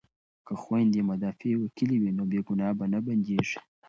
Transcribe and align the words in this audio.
که 0.45 0.53
خویندې 0.61 1.01
مدافع 1.09 1.51
وکیلې 1.57 1.97
وي 2.01 2.11
نو 2.17 2.23
بې 2.31 2.39
ګناه 2.47 2.73
به 2.77 2.85
نه 2.93 2.99
بندیږي. 3.05 3.59